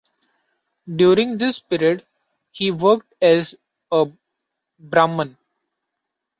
During 0.95 1.37
this 1.37 1.59
period 1.59 2.03
he 2.51 2.71
worked 2.71 3.13
as 3.21 3.53
a 3.91 4.11
barman. 4.79 5.37